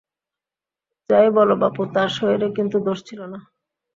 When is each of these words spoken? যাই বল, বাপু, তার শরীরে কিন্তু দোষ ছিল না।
যাই 1.09 1.27
বল, 1.35 1.49
বাপু, 1.61 1.81
তার 1.95 2.09
শরীরে 2.17 2.47
কিন্তু 2.57 2.77
দোষ 2.87 2.99
ছিল 3.03 3.21
না। 3.33 3.39